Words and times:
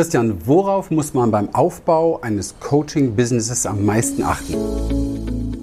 Christian, 0.00 0.38
worauf 0.46 0.90
muss 0.90 1.12
man 1.12 1.30
beim 1.30 1.54
Aufbau 1.54 2.20
eines 2.22 2.58
Coaching-Businesses 2.58 3.66
am 3.66 3.84
meisten 3.84 4.22
achten? 4.22 4.54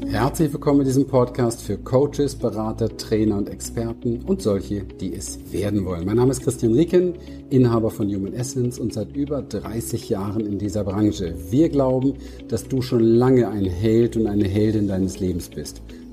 Herzlich 0.06 0.54
willkommen 0.54 0.82
in 0.82 0.86
diesem 0.86 1.08
Podcast 1.08 1.63
für 1.63 1.79
Coaches, 1.79 2.36
Berater, 2.36 2.96
Trainer 2.98 3.38
und 3.38 3.50
Experten 3.50 4.22
und 4.28 4.44
solche, 4.44 4.84
die 4.84 5.16
es 5.16 5.40
werden 5.52 5.86
wollen. 5.86 6.06
Mein 6.06 6.18
Name 6.18 6.30
ist 6.30 6.44
Christian 6.44 6.76
Rieken, 6.76 7.16
Inhaber 7.50 7.90
von 7.90 8.14
Human 8.14 8.36
Essence 8.36 8.78
und 8.78 8.94
seit 8.94 9.16
über 9.16 9.42
30 9.42 10.08
Jahren 10.08 10.46
in 10.46 10.60
dieser 10.60 10.84
Branche. 10.84 11.34
Wir 11.50 11.70
glauben, 11.70 12.14
dass 12.48 12.68
du 12.68 12.84
schon 12.84 13.02
lange 13.02 13.50
ein 13.50 13.66
Held 13.66 14.18
und 14.18 14.28
eine 14.28 14.48
Heldin 14.48 14.88
deines 14.88 15.20
Lebens 15.20 15.50
bist 15.50 15.82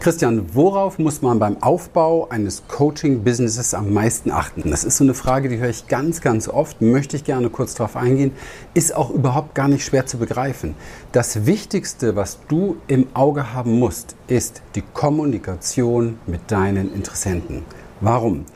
Christian, 0.00 0.54
worauf 0.54 0.98
muss 0.98 1.20
man 1.20 1.38
beim 1.38 1.62
Aufbau 1.62 2.26
eines 2.30 2.62
Coaching-Businesses 2.68 3.74
am 3.74 3.92
meisten 3.92 4.30
achten? 4.30 4.70
Das 4.70 4.82
ist 4.82 4.96
so 4.96 5.04
eine 5.04 5.12
Frage, 5.12 5.50
die 5.50 5.58
höre 5.58 5.68
ich 5.68 5.88
ganz, 5.88 6.22
ganz 6.22 6.48
oft, 6.48 6.80
möchte 6.80 7.18
ich 7.18 7.24
gerne 7.24 7.50
kurz 7.50 7.74
darauf 7.74 7.96
eingehen, 7.96 8.32
ist 8.72 8.96
auch 8.96 9.10
überhaupt 9.10 9.54
gar 9.54 9.68
nicht 9.68 9.84
schwer 9.84 10.06
zu 10.06 10.16
begreifen. 10.16 10.74
Das 11.12 11.44
Wichtigste, 11.44 12.16
was 12.16 12.38
du 12.48 12.78
im 12.86 13.08
Auge 13.12 13.52
haben 13.52 13.78
musst, 13.78 14.16
ist 14.26 14.62
die 14.74 14.82
Kommunikation 14.94 16.18
mit 16.26 16.50
deinen 16.50 16.94
Interessenten. 16.94 17.62
Warum? 18.00 18.46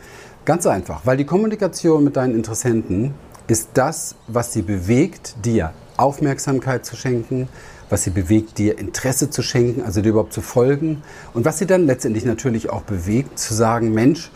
Ganz 0.47 0.67
einfach, 0.67 1.03
weil 1.05 1.19
die 1.19 1.27
Kommunikation 1.27 2.05
mit 2.05 2.17
deinen 2.17 2.35
Interessenten 2.35 3.13
ist 3.49 3.69
das, 3.75 4.15
was 4.29 4.55
sie 4.55 4.63
bewegt, 4.63 5.37
dir 5.45 5.75
Aufmerksamkeit 5.97 6.85
zu 6.85 6.97
schenken, 6.97 7.49
was 7.89 8.05
sie 8.05 8.11
bewegt, 8.11 8.59
dir 8.59 8.79
Interesse 8.79 9.31
zu 9.31 9.43
schenken, 9.43 9.83
also 9.83 10.01
dir 10.01 10.11
überhaupt 10.11 10.33
zu 10.33 10.43
folgen 10.43 11.03
und 11.33 11.45
was 11.45 11.59
sie 11.59 11.67
dann 11.67 11.87
letztendlich 11.87 12.25
natürlich 12.25 12.71
auch 12.71 12.83
bewegt, 12.83 13.39
zu 13.39 13.55
sagen, 13.55 13.93
Mensch, 13.93 14.31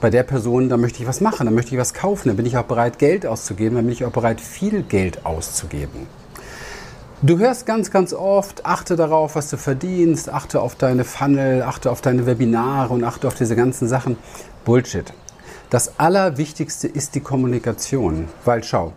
bei 0.00 0.10
der 0.10 0.24
Person, 0.24 0.68
da 0.68 0.76
möchte 0.76 1.02
ich 1.02 1.08
was 1.08 1.20
machen, 1.20 1.46
da 1.46 1.52
möchte 1.52 1.74
ich 1.74 1.80
was 1.80 1.94
kaufen, 1.94 2.28
da 2.28 2.34
bin 2.34 2.46
ich 2.46 2.56
auch 2.56 2.64
bereit, 2.64 2.98
Geld 2.98 3.26
auszugeben, 3.26 3.76
da 3.76 3.82
bin 3.82 3.92
ich 3.92 4.04
auch 4.04 4.12
bereit, 4.12 4.40
viel 4.40 4.82
Geld 4.82 5.24
auszugeben. 5.24 6.06
Du 7.22 7.38
hörst 7.38 7.64
ganz, 7.64 7.90
ganz 7.90 8.12
oft, 8.12 8.66
achte 8.66 8.94
darauf, 8.94 9.36
was 9.36 9.48
du 9.48 9.56
verdienst, 9.56 10.28
achte 10.28 10.60
auf 10.60 10.74
deine 10.74 11.04
Funnel, 11.04 11.62
achte 11.62 11.90
auf 11.90 12.02
deine 12.02 12.26
Webinare 12.26 12.92
und 12.92 13.04
achte 13.04 13.26
auf 13.26 13.34
diese 13.34 13.56
ganzen 13.56 13.88
Sachen. 13.88 14.18
Bullshit. 14.66 15.14
Das 15.70 15.98
Allerwichtigste 15.98 16.86
ist 16.86 17.14
die 17.14 17.20
Kommunikation, 17.20 18.28
weil 18.44 18.62
schau, 18.62 18.92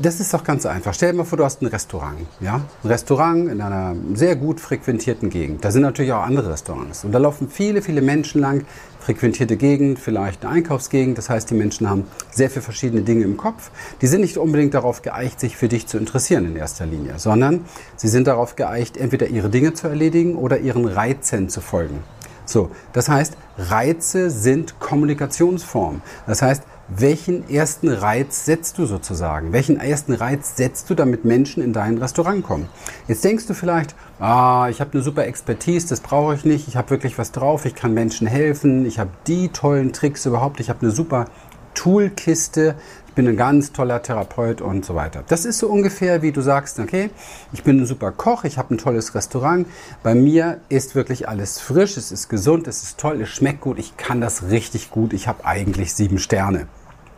das 0.00 0.20
ist 0.20 0.34
doch 0.34 0.44
ganz 0.44 0.66
einfach. 0.66 0.92
Stell 0.92 1.12
dir 1.12 1.18
mal 1.18 1.24
vor, 1.24 1.38
du 1.38 1.44
hast 1.44 1.62
ein 1.62 1.66
Restaurant. 1.66 2.18
Ja? 2.40 2.60
Ein 2.82 2.88
Restaurant 2.88 3.50
in 3.50 3.60
einer 3.60 3.96
sehr 4.14 4.36
gut 4.36 4.60
frequentierten 4.60 5.30
Gegend. 5.30 5.64
Da 5.64 5.70
sind 5.70 5.82
natürlich 5.82 6.12
auch 6.12 6.22
andere 6.22 6.50
Restaurants. 6.50 7.04
Und 7.04 7.12
da 7.12 7.18
laufen 7.18 7.48
viele, 7.48 7.80
viele 7.80 8.02
Menschen 8.02 8.40
lang. 8.40 8.66
Frequentierte 9.00 9.56
Gegend, 9.56 9.98
vielleicht 9.98 10.44
eine 10.44 10.54
Einkaufsgegend. 10.54 11.18
Das 11.18 11.28
heißt, 11.28 11.50
die 11.50 11.54
Menschen 11.54 11.88
haben 11.88 12.04
sehr 12.30 12.50
viele 12.50 12.62
verschiedene 12.62 13.02
Dinge 13.02 13.24
im 13.24 13.36
Kopf. 13.36 13.70
Die 14.00 14.06
sind 14.06 14.20
nicht 14.20 14.36
unbedingt 14.36 14.74
darauf 14.74 15.02
geeicht, 15.02 15.40
sich 15.40 15.56
für 15.56 15.68
dich 15.68 15.86
zu 15.86 15.98
interessieren 15.98 16.44
in 16.44 16.54
erster 16.54 16.86
Linie, 16.86 17.14
sondern 17.18 17.64
sie 17.96 18.08
sind 18.08 18.26
darauf 18.26 18.54
geeicht, 18.54 18.96
entweder 18.96 19.26
ihre 19.26 19.48
Dinge 19.48 19.72
zu 19.72 19.88
erledigen 19.88 20.36
oder 20.36 20.58
ihren 20.58 20.84
Reizen 20.84 21.48
zu 21.48 21.60
folgen. 21.60 21.98
So, 22.44 22.70
das 22.92 23.08
heißt, 23.08 23.36
Reize 23.56 24.30
sind 24.30 24.78
Kommunikationsformen. 24.78 26.02
Das 26.26 26.42
heißt, 26.42 26.62
welchen 26.88 27.48
ersten 27.48 27.88
Reiz 27.88 28.44
setzt 28.44 28.78
du 28.78 28.86
sozusagen? 28.86 29.52
Welchen 29.52 29.78
ersten 29.80 30.12
Reiz 30.12 30.56
setzt 30.56 30.90
du, 30.90 30.94
damit 30.94 31.24
Menschen 31.24 31.62
in 31.62 31.72
dein 31.72 31.98
Restaurant 31.98 32.44
kommen? 32.44 32.68
Jetzt 33.08 33.24
denkst 33.24 33.46
du 33.46 33.54
vielleicht, 33.54 33.94
ah, 34.20 34.68
ich 34.70 34.80
habe 34.80 34.92
eine 34.92 35.02
super 35.02 35.24
Expertise, 35.26 35.88
das 35.88 36.00
brauche 36.00 36.34
ich 36.34 36.44
nicht, 36.44 36.68
ich 36.68 36.76
habe 36.76 36.90
wirklich 36.90 37.18
was 37.18 37.32
drauf, 37.32 37.64
ich 37.64 37.74
kann 37.74 37.94
Menschen 37.94 38.26
helfen, 38.26 38.84
ich 38.84 38.98
habe 38.98 39.10
die 39.26 39.48
tollen 39.48 39.92
Tricks 39.92 40.26
überhaupt, 40.26 40.60
ich 40.60 40.68
habe 40.68 40.82
eine 40.82 40.90
super 40.90 41.26
Toolkiste, 41.74 42.76
ich 43.08 43.14
bin 43.14 43.28
ein 43.28 43.36
ganz 43.36 43.72
toller 43.72 44.02
Therapeut 44.02 44.62
und 44.62 44.86
so 44.86 44.94
weiter. 44.94 45.22
Das 45.28 45.44
ist 45.44 45.58
so 45.58 45.68
ungefähr, 45.68 46.22
wie 46.22 46.32
du 46.32 46.40
sagst, 46.40 46.78
okay, 46.78 47.10
ich 47.52 47.62
bin 47.62 47.80
ein 47.80 47.86
super 47.86 48.10
Koch, 48.10 48.44
ich 48.44 48.56
habe 48.56 48.74
ein 48.74 48.78
tolles 48.78 49.14
Restaurant, 49.14 49.66
bei 50.02 50.14
mir 50.14 50.60
ist 50.70 50.94
wirklich 50.94 51.28
alles 51.28 51.60
frisch, 51.60 51.96
es 51.98 52.10
ist 52.10 52.28
gesund, 52.28 52.66
es 52.68 52.82
ist 52.82 52.98
toll, 52.98 53.20
es 53.20 53.28
schmeckt 53.28 53.60
gut, 53.60 53.78
ich 53.78 53.96
kann 53.98 54.20
das 54.20 54.44
richtig 54.44 54.90
gut, 54.90 55.12
ich 55.12 55.28
habe 55.28 55.44
eigentlich 55.44 55.92
sieben 55.92 56.18
Sterne. 56.18 56.68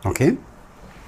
Okay? 0.03 0.37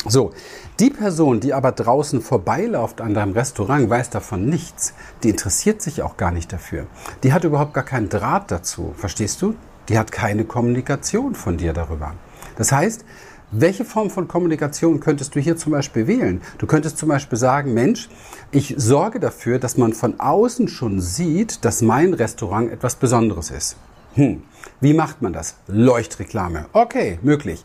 So, 0.06 0.31
die 0.79 0.90
Person, 0.90 1.41
die 1.41 1.53
aber 1.53 1.74
draußen 1.74 2.22
vorbeiläuft 2.22 3.02
an 3.02 3.14
deinem 3.14 3.34
Restaurant, 3.34 3.90
weiß 3.90 4.09
davon 4.09 4.46
nichts. 4.46 4.94
Die 5.24 5.29
interessiert 5.29 5.81
sich 5.81 6.02
auch 6.02 6.16
gar 6.16 6.31
nicht 6.31 6.53
dafür. 6.53 6.85
Die 7.24 7.34
hat 7.34 7.44
überhaupt 7.44 7.74
gar 7.74 7.84
keinen 7.84 8.08
Draht 8.08 8.52
dazu. 8.52 8.94
Verstehst 8.96 9.41
du? 9.41 9.56
Die 9.90 10.00
hat 10.00 10.12
keine 10.12 10.46
Kommunikation 10.46 11.35
von 11.35 11.58
dir 11.58 11.74
darüber. 11.74 12.14
Das 12.58 12.72
heißt, 12.72 13.03
welche 13.52 13.85
Form 13.85 14.09
von 14.09 14.28
Kommunikation 14.28 15.00
könntest 15.00 15.34
du 15.34 15.40
hier 15.40 15.56
zum 15.56 15.72
Beispiel 15.72 16.06
wählen? 16.06 16.41
Du 16.58 16.68
könntest 16.68 16.97
zum 16.97 17.08
Beispiel 17.08 17.38
sagen, 17.38 17.74
Mensch, 17.74 18.09
ich 18.52 18.75
sorge 18.78 19.22
dafür, 19.22 19.58
dass 19.58 19.78
man 19.78 19.94
von 19.94 20.19
außen 20.19 20.68
schon 20.68 21.00
sieht, 21.00 21.63
dass 21.63 21.81
mein 21.81 22.13
Restaurant 22.13 22.69
etwas 22.72 22.97
Besonderes 22.97 23.52
ist. 23.52 23.78
Hm, 24.16 24.44
wie 24.81 24.94
macht 24.94 25.22
man 25.22 25.31
das? 25.31 25.56
Leuchtreklame. 25.68 26.66
Okay, 26.74 27.19
möglich. 27.22 27.63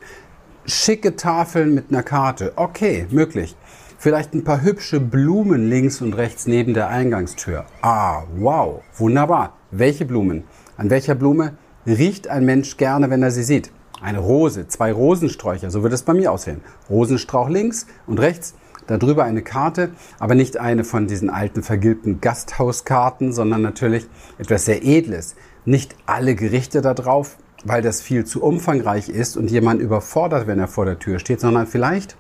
Schicke 0.66 1.16
Tafeln 1.16 1.74
mit 1.74 1.86
einer 1.90 2.04
Karte. 2.04 2.52
Okay, 2.54 3.06
möglich. 3.10 3.56
Vielleicht 3.98 4.34
ein 4.34 4.44
paar 4.44 4.62
hübsche 4.62 5.00
Blumen 5.00 5.68
links 5.68 6.00
und 6.00 6.12
rechts 6.14 6.46
neben 6.46 6.74
der 6.74 6.90
Eingangstür. 6.90 7.64
Ah, 7.82 8.22
wow, 8.36 8.82
wunderbar. 8.96 9.54
Welche 9.72 10.04
Blumen? 10.04 10.44
An 10.76 10.90
welcher 10.90 11.16
Blume 11.16 11.56
riecht 11.86 12.28
ein 12.28 12.44
Mensch 12.44 12.76
gerne, 12.76 13.10
wenn 13.10 13.22
er 13.22 13.32
sie 13.32 13.42
sieht? 13.42 13.72
Eine 14.02 14.18
Rose, 14.18 14.66
zwei 14.66 14.92
Rosensträucher, 14.92 15.70
so 15.70 15.84
wird 15.84 15.92
es 15.92 16.02
bei 16.02 16.12
mir 16.12 16.32
aussehen. 16.32 16.60
Rosenstrauch 16.90 17.48
links 17.48 17.86
und 18.08 18.18
rechts, 18.18 18.54
darüber 18.88 19.22
eine 19.22 19.42
Karte, 19.42 19.90
aber 20.18 20.34
nicht 20.34 20.56
eine 20.56 20.82
von 20.82 21.06
diesen 21.06 21.30
alten 21.30 21.62
vergilbten 21.62 22.20
Gasthauskarten, 22.20 23.32
sondern 23.32 23.62
natürlich 23.62 24.08
etwas 24.38 24.64
sehr 24.64 24.84
Edles. 24.84 25.36
Nicht 25.64 25.94
alle 26.04 26.34
Gerichte 26.34 26.82
da 26.82 26.94
drauf, 26.94 27.36
weil 27.64 27.80
das 27.80 28.02
viel 28.02 28.24
zu 28.24 28.42
umfangreich 28.42 29.08
ist 29.08 29.36
und 29.36 29.52
jemand 29.52 29.80
überfordert, 29.80 30.48
wenn 30.48 30.58
er 30.58 30.66
vor 30.66 30.84
der 30.84 30.98
Tür 30.98 31.20
steht, 31.20 31.40
sondern 31.40 31.68
vielleicht 31.68 32.16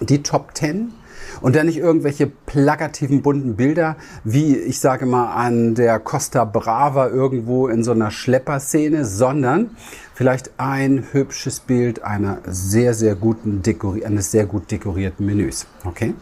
die 0.00 0.22
Top 0.22 0.56
10 0.56 0.94
und 1.40 1.56
dann 1.56 1.66
nicht 1.66 1.78
irgendwelche 1.78 2.26
plakativen 2.26 3.22
bunten 3.22 3.56
Bilder, 3.56 3.96
wie 4.24 4.56
ich 4.56 4.80
sage 4.80 5.06
mal 5.06 5.32
an 5.32 5.74
der 5.74 5.98
Costa 5.98 6.44
Brava 6.44 7.08
irgendwo 7.08 7.68
in 7.68 7.84
so 7.84 7.92
einer 7.92 8.10
Schlepperszene, 8.10 9.04
sondern 9.04 9.76
vielleicht 10.22 10.52
ein 10.56 11.04
hübsches 11.10 11.58
Bild 11.58 12.04
einer 12.04 12.38
sehr, 12.46 12.94
sehr 12.94 13.16
guten 13.16 13.60
Dekori 13.60 14.04
eines 14.04 14.30
sehr 14.30 14.46
gut 14.46 14.70
dekorierten 14.70 15.26
Menüs. 15.26 15.66
Okay? 15.84 16.14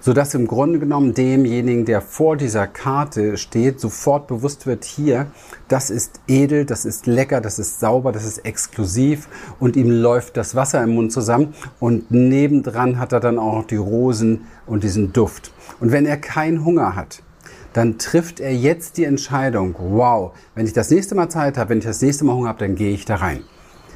Sodass 0.00 0.32
im 0.34 0.46
Grunde 0.46 0.78
genommen 0.78 1.12
demjenigen, 1.12 1.84
der 1.84 2.00
vor 2.00 2.36
dieser 2.36 2.68
Karte 2.68 3.36
steht, 3.36 3.80
sofort 3.80 4.28
bewusst 4.28 4.68
wird, 4.68 4.84
hier, 4.84 5.26
das 5.66 5.90
ist 5.90 6.20
edel, 6.28 6.66
das 6.66 6.84
ist 6.84 7.08
lecker, 7.08 7.40
das 7.40 7.58
ist 7.58 7.80
sauber, 7.80 8.12
das 8.12 8.24
ist 8.24 8.44
exklusiv 8.44 9.26
und 9.58 9.74
ihm 9.74 9.90
läuft 9.90 10.36
das 10.36 10.54
Wasser 10.54 10.80
im 10.84 10.94
Mund 10.94 11.10
zusammen 11.10 11.52
und 11.80 12.12
nebendran 12.12 13.00
hat 13.00 13.12
er 13.12 13.18
dann 13.18 13.40
auch 13.40 13.54
noch 13.54 13.66
die 13.66 13.74
Rosen 13.74 14.42
und 14.66 14.84
diesen 14.84 15.12
Duft. 15.12 15.50
Und 15.80 15.90
wenn 15.90 16.06
er 16.06 16.16
keinen 16.16 16.64
Hunger 16.64 16.94
hat, 16.94 17.24
dann 17.72 17.98
trifft 17.98 18.40
er 18.40 18.54
jetzt 18.54 18.96
die 18.96 19.04
Entscheidung, 19.04 19.74
wow, 19.78 20.32
wenn 20.54 20.66
ich 20.66 20.72
das 20.72 20.90
nächste 20.90 21.14
Mal 21.14 21.28
Zeit 21.28 21.58
habe, 21.58 21.70
wenn 21.70 21.78
ich 21.78 21.84
das 21.84 22.02
nächste 22.02 22.24
Mal 22.24 22.34
Hunger 22.34 22.48
habe, 22.48 22.60
dann 22.60 22.74
gehe 22.74 22.92
ich 22.92 23.04
da 23.04 23.16
rein. 23.16 23.44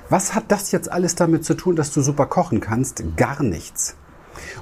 Was 0.09 0.35
hat 0.35 0.45
das 0.49 0.73
jetzt 0.73 0.93
alles 0.93 1.15
damit 1.15 1.45
zu 1.45 1.55
tun, 1.55 1.75
dass 1.75 1.93
du 1.93 2.03
super 2.03 2.27
kochen 2.27 2.61
kannst? 2.61 3.03
Gar 3.17 3.43
nichts. 3.43 3.97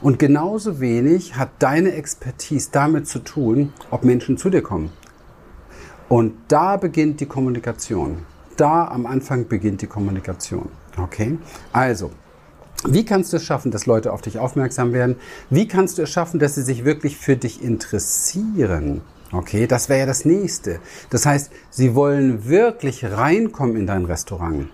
Und 0.00 0.18
genauso 0.18 0.80
wenig 0.80 1.36
hat 1.36 1.50
deine 1.58 1.92
Expertise 1.92 2.68
damit 2.72 3.08
zu 3.08 3.20
tun, 3.20 3.72
ob 3.90 4.04
Menschen 4.04 4.36
zu 4.36 4.50
dir 4.50 4.62
kommen. 4.62 4.90
Und 6.08 6.34
da 6.48 6.76
beginnt 6.76 7.20
die 7.20 7.26
Kommunikation. 7.26 8.18
Da 8.56 8.88
am 8.88 9.06
Anfang 9.06 9.46
beginnt 9.48 9.82
die 9.82 9.86
Kommunikation. 9.86 10.68
Okay? 10.96 11.38
Also, 11.72 12.10
wie 12.86 13.04
kannst 13.04 13.32
du 13.32 13.36
es 13.36 13.44
schaffen, 13.44 13.70
dass 13.70 13.86
Leute 13.86 14.12
auf 14.12 14.22
dich 14.22 14.38
aufmerksam 14.38 14.92
werden? 14.92 15.16
Wie 15.50 15.68
kannst 15.68 15.98
du 15.98 16.02
es 16.02 16.10
schaffen, 16.10 16.40
dass 16.40 16.54
sie 16.54 16.62
sich 16.62 16.84
wirklich 16.84 17.18
für 17.18 17.36
dich 17.36 17.62
interessieren? 17.62 19.02
Okay, 19.32 19.66
das 19.66 19.88
wäre 19.88 20.00
ja 20.00 20.06
das 20.06 20.24
nächste. 20.24 20.80
Das 21.10 21.26
heißt, 21.26 21.52
sie 21.68 21.94
wollen 21.94 22.46
wirklich 22.48 23.04
reinkommen 23.04 23.76
in 23.76 23.86
dein 23.86 24.06
Restaurant. 24.06 24.68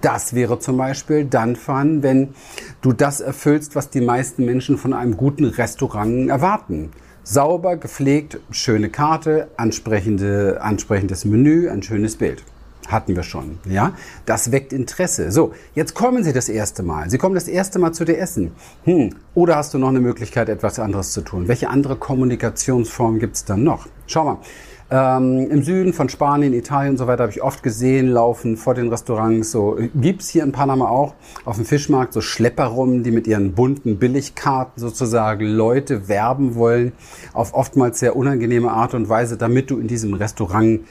Das 0.00 0.34
wäre 0.34 0.58
zum 0.58 0.76
Beispiel 0.76 1.24
dann 1.24 1.56
fun, 1.56 2.02
wenn 2.02 2.34
du 2.80 2.92
das 2.92 3.20
erfüllst, 3.20 3.74
was 3.74 3.90
die 3.90 4.00
meisten 4.00 4.44
Menschen 4.44 4.78
von 4.78 4.92
einem 4.92 5.16
guten 5.16 5.44
Restaurant 5.44 6.30
erwarten. 6.30 6.90
Sauber, 7.22 7.76
gepflegt, 7.76 8.38
schöne 8.50 8.88
Karte, 8.88 9.48
ansprechende, 9.56 10.58
ansprechendes 10.62 11.24
Menü, 11.24 11.68
ein 11.68 11.82
schönes 11.82 12.16
Bild. 12.16 12.44
Hatten 12.88 13.16
wir 13.16 13.22
schon, 13.22 13.58
ja? 13.68 13.92
Das 14.24 14.52
weckt 14.52 14.72
Interesse. 14.72 15.32
So, 15.32 15.52
jetzt 15.74 15.94
kommen 15.94 16.22
Sie 16.24 16.32
das 16.32 16.48
erste 16.48 16.82
Mal. 16.82 17.10
Sie 17.10 17.18
kommen 17.18 17.34
das 17.34 17.48
erste 17.48 17.78
Mal 17.78 17.92
zu 17.92 18.04
dir 18.04 18.18
essen. 18.18 18.52
Hm, 18.84 19.10
oder 19.34 19.56
hast 19.56 19.74
du 19.74 19.78
noch 19.78 19.88
eine 19.88 20.00
Möglichkeit, 20.00 20.48
etwas 20.48 20.78
anderes 20.78 21.12
zu 21.12 21.22
tun? 21.22 21.48
Welche 21.48 21.68
andere 21.68 21.96
Kommunikationsform 21.96 23.18
gibt 23.18 23.36
es 23.36 23.44
dann 23.44 23.64
noch? 23.64 23.86
Schau 24.06 24.24
mal. 24.24 24.38
Ähm, 24.88 25.50
Im 25.50 25.64
Süden 25.64 25.92
von 25.92 26.08
Spanien, 26.08 26.52
Italien 26.52 26.92
und 26.92 26.98
so 26.98 27.08
weiter 27.08 27.24
habe 27.24 27.32
ich 27.32 27.42
oft 27.42 27.64
gesehen, 27.64 28.06
laufen 28.06 28.56
vor 28.56 28.74
den 28.74 28.88
Restaurants. 28.88 29.50
So 29.50 29.76
gibt's 29.96 30.28
hier 30.28 30.44
in 30.44 30.52
Panama 30.52 30.88
auch 30.88 31.14
auf 31.44 31.56
dem 31.56 31.64
Fischmarkt 31.64 32.12
so 32.12 32.20
Schlepper 32.20 32.66
rum, 32.66 33.02
die 33.02 33.10
mit 33.10 33.26
ihren 33.26 33.54
bunten 33.54 33.98
Billigkarten 33.98 34.80
sozusagen 34.80 35.44
Leute 35.44 36.06
werben 36.06 36.54
wollen, 36.54 36.92
auf 37.32 37.52
oftmals 37.52 37.98
sehr 37.98 38.14
unangenehme 38.14 38.70
Art 38.70 38.94
und 38.94 39.08
Weise, 39.08 39.36
damit 39.36 39.72
du 39.72 39.78
in 39.78 39.88
diesem 39.88 40.14
Restaurant 40.14 40.82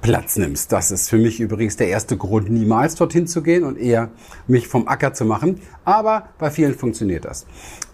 Platz 0.00 0.36
nimmst. 0.36 0.72
Das 0.72 0.90
ist 0.90 1.10
für 1.10 1.18
mich 1.18 1.40
übrigens 1.40 1.76
der 1.76 1.88
erste 1.88 2.16
Grund, 2.16 2.50
niemals 2.50 2.94
dorthin 2.94 3.26
zu 3.26 3.42
gehen 3.42 3.64
und 3.64 3.76
eher 3.76 4.10
mich 4.46 4.68
vom 4.68 4.88
Acker 4.88 5.12
zu 5.12 5.24
machen. 5.24 5.60
Aber 5.84 6.28
bei 6.38 6.50
vielen 6.50 6.74
funktioniert 6.74 7.24
das. 7.24 7.46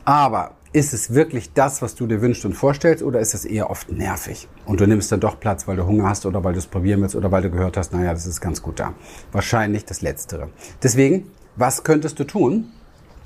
Aber 0.04 0.56
ist 0.72 0.92
es 0.92 1.14
wirklich 1.14 1.52
das, 1.52 1.82
was 1.82 1.94
du 1.96 2.06
dir 2.06 2.22
wünschst 2.22 2.44
und 2.44 2.54
vorstellst, 2.54 3.02
oder 3.02 3.18
ist 3.18 3.34
es 3.34 3.44
eher 3.44 3.70
oft 3.70 3.90
nervig? 3.90 4.48
Und 4.66 4.80
du 4.80 4.86
nimmst 4.86 5.10
dann 5.10 5.20
doch 5.20 5.40
Platz, 5.40 5.66
weil 5.66 5.76
du 5.76 5.86
Hunger 5.86 6.08
hast 6.08 6.26
oder 6.26 6.44
weil 6.44 6.52
du 6.52 6.60
es 6.60 6.66
probieren 6.66 7.00
willst 7.00 7.16
oder 7.16 7.32
weil 7.32 7.42
du 7.42 7.50
gehört 7.50 7.76
hast, 7.76 7.92
naja, 7.92 8.12
das 8.12 8.26
ist 8.26 8.40
ganz 8.40 8.62
gut 8.62 8.78
da. 8.78 8.94
Wahrscheinlich 9.32 9.84
das 9.84 10.00
Letztere. 10.00 10.48
Deswegen, 10.82 11.30
was 11.56 11.82
könntest 11.82 12.20
du 12.20 12.24
tun, 12.24 12.68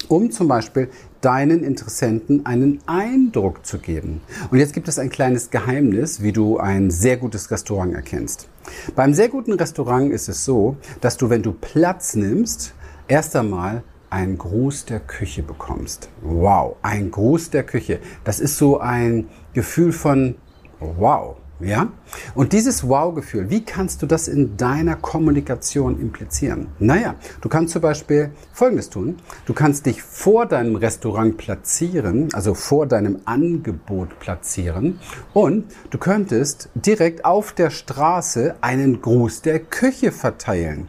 um 0.08 0.30
zum 0.30 0.48
Beispiel 0.48 0.88
deinen 1.20 1.64
Interessenten 1.64 2.44
einen 2.44 2.80
Eindruck 2.86 3.64
zu 3.64 3.78
geben. 3.78 4.20
Und 4.50 4.58
jetzt 4.58 4.74
gibt 4.74 4.88
es 4.88 4.98
ein 4.98 5.08
kleines 5.08 5.50
Geheimnis, 5.50 6.22
wie 6.22 6.32
du 6.32 6.58
ein 6.58 6.90
sehr 6.90 7.16
gutes 7.16 7.50
Restaurant 7.50 7.94
erkennst. 7.94 8.48
Beim 8.94 9.14
sehr 9.14 9.28
guten 9.28 9.54
Restaurant 9.54 10.12
ist 10.12 10.28
es 10.28 10.44
so, 10.44 10.76
dass 11.00 11.16
du, 11.16 11.30
wenn 11.30 11.42
du 11.42 11.52
Platz 11.52 12.14
nimmst, 12.14 12.74
erst 13.08 13.36
einmal 13.36 13.82
einen 14.10 14.38
Gruß 14.38 14.84
der 14.84 15.00
Küche 15.00 15.42
bekommst. 15.42 16.08
Wow, 16.22 16.76
ein 16.82 17.10
Gruß 17.10 17.50
der 17.50 17.64
Küche. 17.64 17.98
Das 18.22 18.38
ist 18.38 18.56
so 18.58 18.78
ein 18.78 19.28
Gefühl 19.54 19.92
von 19.92 20.36
wow. 20.80 21.36
Ja? 21.64 21.88
Und 22.34 22.52
dieses 22.52 22.88
Wow-Gefühl, 22.88 23.50
wie 23.50 23.64
kannst 23.64 24.02
du 24.02 24.06
das 24.06 24.28
in 24.28 24.56
deiner 24.56 24.96
Kommunikation 24.96 26.00
implizieren? 26.00 26.68
Naja, 26.78 27.14
du 27.40 27.48
kannst 27.48 27.72
zum 27.72 27.82
Beispiel 27.82 28.30
Folgendes 28.52 28.90
tun. 28.90 29.16
Du 29.46 29.54
kannst 29.54 29.86
dich 29.86 30.02
vor 30.02 30.46
deinem 30.46 30.76
Restaurant 30.76 31.36
platzieren, 31.36 32.28
also 32.32 32.54
vor 32.54 32.86
deinem 32.86 33.20
Angebot 33.24 34.18
platzieren 34.20 34.98
und 35.32 35.64
du 35.90 35.98
könntest 35.98 36.68
direkt 36.74 37.24
auf 37.24 37.52
der 37.52 37.70
Straße 37.70 38.56
einen 38.60 39.00
Gruß 39.00 39.42
der 39.42 39.58
Küche 39.60 40.12
verteilen 40.12 40.88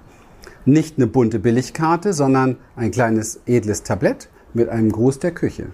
nicht 0.66 0.98
eine 0.98 1.07
bunte 1.07 1.39
Billigkarte, 1.39 2.13
sondern 2.13 2.57
ein 2.75 2.92
kleines 2.92 3.39
edles 3.45 3.83
Tablett 3.83 4.30
mit 4.54 4.69
einem 4.69 4.92
Gruß 4.92 5.19
der 5.19 5.31
Küche. 5.31 5.68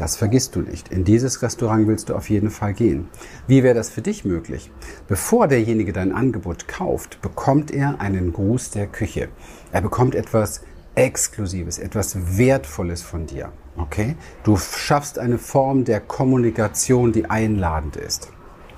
Das 0.00 0.16
vergisst 0.16 0.56
du 0.56 0.62
nicht. 0.62 0.88
In 0.88 1.04
dieses 1.04 1.42
Restaurant 1.42 1.86
willst 1.86 2.08
du 2.08 2.14
auf 2.14 2.30
jeden 2.30 2.48
Fall 2.48 2.72
gehen. 2.72 3.10
Wie 3.46 3.62
wäre 3.62 3.74
das 3.74 3.90
für 3.90 4.00
dich 4.00 4.24
möglich? 4.24 4.70
Bevor 5.08 5.46
derjenige 5.46 5.92
dein 5.92 6.12
Angebot 6.12 6.66
kauft, 6.68 7.20
bekommt 7.20 7.70
er 7.70 8.00
einen 8.00 8.32
Gruß 8.32 8.70
der 8.70 8.86
Küche. 8.86 9.28
Er 9.72 9.82
bekommt 9.82 10.14
etwas 10.14 10.62
Exklusives, 10.94 11.78
etwas 11.78 12.38
Wertvolles 12.38 13.02
von 13.02 13.26
dir. 13.26 13.52
Okay? 13.76 14.16
Du 14.42 14.56
schaffst 14.56 15.18
eine 15.18 15.36
Form 15.36 15.84
der 15.84 16.00
Kommunikation, 16.00 17.12
die 17.12 17.28
einladend 17.28 17.96
ist. 17.96 18.30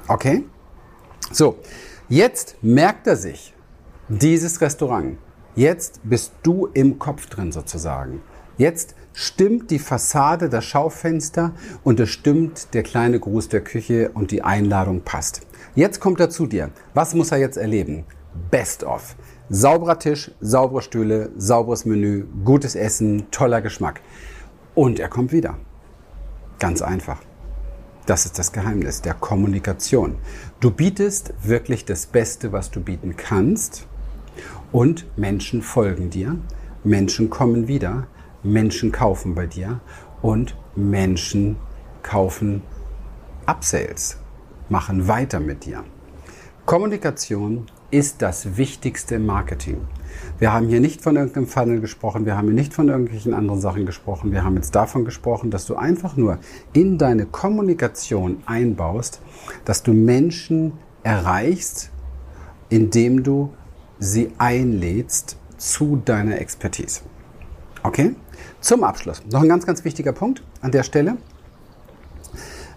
Okay? 0.08 0.42
So, 1.30 1.60
jetzt 2.08 2.56
merkt 2.62 3.06
er 3.06 3.14
sich 3.14 3.54
dieses 4.08 4.60
Restaurant. 4.60 5.19
Jetzt 5.54 6.00
bist 6.02 6.32
du 6.42 6.66
im 6.74 6.98
Kopf 6.98 7.26
drin 7.26 7.52
sozusagen. 7.52 8.22
Jetzt 8.58 8.96
stimmt 9.12 9.70
die 9.70 9.79
Fassade, 9.79 10.49
das 10.49 10.64
Schaufenster 10.64 11.53
und 11.85 12.00
es 12.00 12.11
stimmt 12.11 12.75
der 12.75 12.82
kleine 12.82 13.20
Gruß 13.20 13.49
der 13.49 13.62
Küche 13.62 14.11
und 14.14 14.31
die 14.31 14.43
Einladung 14.43 15.03
passt. 15.03 15.43
Jetzt 15.75 16.00
kommt 16.00 16.20
er 16.20 16.31
zu 16.31 16.47
dir. 16.47 16.70
Was 16.94 17.14
muss 17.14 17.32
er 17.32 17.38
jetzt 17.38 17.56
erleben? 17.56 18.05
Best 18.50 18.85
of. 18.85 19.17
Sauberer 19.49 19.99
Tisch, 19.99 20.31
saubere 20.41 20.82
Stühle, 20.82 21.31
sauberes 21.37 21.85
Menü, 21.85 22.25
gutes 22.44 22.75
Essen, 22.75 23.31
toller 23.31 23.61
Geschmack. 23.61 24.00
Und 24.75 24.99
er 24.99 25.09
kommt 25.09 25.32
wieder. 25.32 25.58
Ganz 26.58 26.81
einfach. 26.81 27.20
Das 28.06 28.25
ist 28.25 28.38
das 28.38 28.53
Geheimnis 28.53 29.03
der 29.03 29.15
Kommunikation. 29.15 30.17
Du 30.61 30.70
bietest 30.70 31.35
wirklich 31.43 31.85
das 31.85 32.06
Beste, 32.06 32.53
was 32.53 32.70
du 32.70 32.81
bieten 32.81 33.17
kannst 33.17 33.87
und 34.73 35.06
Menschen 35.17 35.62
folgen 35.62 36.11
dir, 36.11 36.37
Menschen 36.82 37.31
kommen 37.31 37.69
wieder, 37.69 38.08
Menschen 38.43 38.93
kaufen 38.93 39.35
bei 39.35 39.47
dir 39.47 39.81
und 40.21 40.56
Menschen 40.75 41.56
kaufen 42.03 42.62
Upsales, 43.47 44.19
machen 44.69 45.09
weiter 45.09 45.41
mit 45.41 45.65
dir. 45.65 45.85
Kommunikation 46.65 47.67
ist 47.91 48.23
das 48.23 48.56
Wichtigste 48.56 49.17
im 49.17 49.27
Marketing. 49.27 49.83
Wir 50.39 50.53
haben 50.53 50.69
hier 50.69 50.81
nicht 50.81 51.03
von 51.03 51.17
irgendeinem 51.17 51.47
Funnel 51.47 51.81
gesprochen, 51.81 52.25
wir 52.25 52.37
haben 52.37 52.47
hier 52.47 52.55
nicht 52.55 52.73
von 52.73 52.89
irgendwelchen 52.89 53.35
anderen 53.35 53.61
Sachen 53.61 53.85
gesprochen, 53.85 54.33
wir 54.33 54.44
haben 54.44 54.56
jetzt 54.56 54.75
davon 54.75 55.05
gesprochen, 55.05 55.50
dass 55.50 55.67
du 55.67 55.77
einfach 55.77 56.17
nur 56.17 56.39
in 56.73 56.99
deine 56.99 57.27
Kommunikation 57.27 58.43
einbaust, 58.47 59.21
dass 59.65 59.83
du 59.83 59.93
Menschen 59.93 60.73
erreichst, 61.03 61.91
indem 62.71 63.23
du 63.23 63.53
sie 63.99 64.33
einlädst 64.39 65.37
zu 65.59 66.00
deiner 66.05 66.41
Expertise. 66.41 67.03
Okay? 67.83 68.15
Zum 68.61 68.85
Abschluss. 68.85 69.23
Noch 69.31 69.43
ein 69.43 69.49
ganz, 69.49 69.67
ganz 69.67 69.85
wichtiger 69.85 70.12
Punkt 70.12 70.43
an 70.61 70.73
der 70.73 70.83
Stelle. 70.83 71.17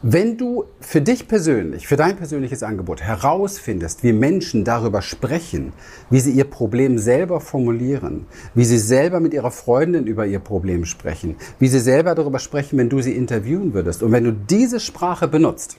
Wenn 0.08 0.38
du 0.38 0.66
für 0.82 1.02
dich 1.02 1.28
persönlich, 1.28 1.88
für 1.88 1.96
dein 1.96 2.16
persönliches 2.16 2.62
Angebot 2.62 3.02
herausfindest, 3.02 4.04
wie 4.04 4.14
Menschen 4.14 4.64
darüber 4.64 5.02
sprechen, 5.02 5.74
wie 6.12 6.20
sie 6.20 6.32
ihr 6.32 6.44
Problem 6.44 7.00
selber 7.00 7.42
formulieren, 7.42 8.28
wie 8.54 8.66
sie 8.66 8.78
selber 8.78 9.20
mit 9.20 9.34
ihrer 9.34 9.50
Freundin 9.50 10.06
über 10.06 10.28
ihr 10.28 10.38
Problem 10.38 10.86
sprechen, 10.86 11.38
wie 11.58 11.70
sie 11.70 11.80
selber 11.80 12.14
darüber 12.14 12.38
sprechen, 12.38 12.78
wenn 12.78 12.90
du 12.90 13.02
sie 13.02 13.14
interviewen 13.14 13.74
würdest, 13.74 14.04
und 14.04 14.12
wenn 14.12 14.26
du 14.26 14.32
diese 14.32 14.80
Sprache 14.80 15.28
benutzt, 15.28 15.78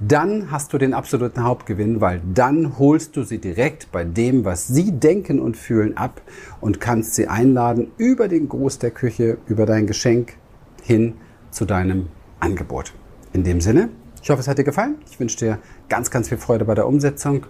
dann 0.00 0.50
hast 0.50 0.72
du 0.72 0.78
den 0.78 0.94
absoluten 0.94 1.42
Hauptgewinn, 1.42 2.00
weil 2.00 2.20
dann 2.34 2.78
holst 2.78 3.16
du 3.16 3.22
sie 3.22 3.38
direkt 3.38 3.90
bei 3.92 4.04
dem, 4.04 4.44
was 4.44 4.68
sie 4.68 4.92
denken 4.92 5.40
und 5.40 5.56
fühlen, 5.56 5.96
ab 5.96 6.20
und 6.60 6.80
kannst 6.80 7.14
sie 7.14 7.28
einladen 7.28 7.90
über 7.96 8.28
den 8.28 8.48
Gruß 8.48 8.78
der 8.78 8.90
Küche, 8.90 9.38
über 9.46 9.66
dein 9.66 9.86
Geschenk 9.86 10.34
hin 10.82 11.14
zu 11.50 11.64
deinem 11.64 12.08
Angebot. 12.40 12.92
In 13.32 13.44
dem 13.44 13.60
Sinne, 13.60 13.88
ich 14.22 14.30
hoffe, 14.30 14.40
es 14.40 14.48
hat 14.48 14.58
dir 14.58 14.64
gefallen. 14.64 14.96
Ich 15.10 15.18
wünsche 15.20 15.38
dir 15.38 15.58
ganz, 15.88 16.10
ganz 16.10 16.28
viel 16.28 16.38
Freude 16.38 16.64
bei 16.64 16.74
der 16.74 16.86
Umsetzung. 16.86 17.46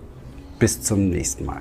Bis 0.58 0.82
zum 0.82 1.10
nächsten 1.10 1.44
Mal. 1.44 1.60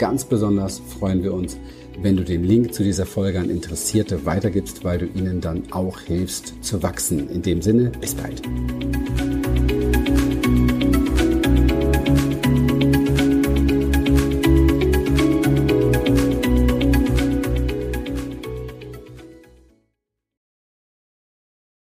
Ganz 0.00 0.24
besonders 0.24 0.78
freuen 0.98 1.22
wir 1.22 1.34
uns, 1.34 1.58
wenn 2.00 2.16
du 2.16 2.24
den 2.24 2.42
Link 2.42 2.72
zu 2.72 2.82
dieser 2.82 3.04
Folge 3.04 3.38
an 3.38 3.50
Interessierte 3.50 4.24
weitergibst, 4.24 4.82
weil 4.82 4.96
du 4.98 5.04
ihnen 5.04 5.42
dann 5.42 5.70
auch 5.72 6.00
hilfst 6.00 6.54
zu 6.64 6.82
wachsen. 6.82 7.28
In 7.28 7.42
dem 7.42 7.60
Sinne, 7.60 7.92
bis 8.00 8.14
bald. 8.14 8.40